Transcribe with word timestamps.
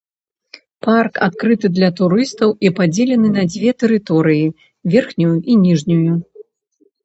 Парк 0.87 1.19
адкрыты 1.27 1.67
для 1.75 1.89
турыстаў 1.99 2.55
і 2.67 2.73
падзелены 2.81 3.29
на 3.37 3.43
дзве 3.53 3.69
тэрыторыі, 3.85 4.51
верхнюю 4.99 5.33
і 5.51 5.63
ніжнюю. 5.65 6.13